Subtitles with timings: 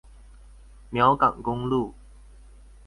[0.89, 1.93] 苗港公路